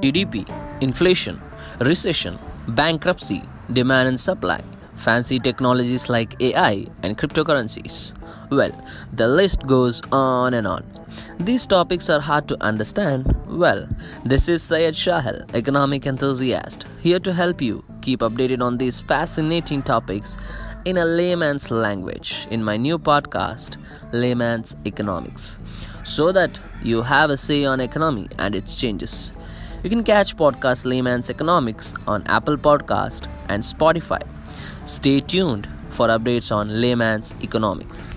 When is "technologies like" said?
5.38-6.40